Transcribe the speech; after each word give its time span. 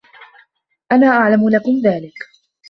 أَنَا 0.91 1.07
أَعْلَمُ 1.07 1.49
لَكُمْ 1.49 1.79
ذَلِكَ 1.83 2.13